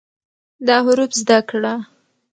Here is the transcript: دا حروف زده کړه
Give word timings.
دا 0.67 0.75
حروف 0.85 1.11
زده 1.21 1.39
کړه 1.49 1.73